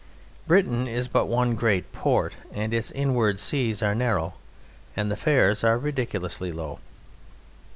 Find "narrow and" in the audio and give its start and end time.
3.93-5.11